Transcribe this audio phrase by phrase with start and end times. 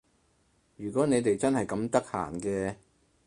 [0.77, 2.75] 如果你哋真係咁得閒嘅